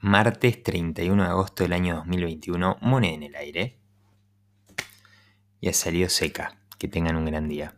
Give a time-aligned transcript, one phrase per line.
[0.00, 3.78] martes 31 de agosto del año 2021, moneda en el aire.
[5.60, 6.56] Y ha salido seca.
[6.78, 7.66] Que tengan un gran día.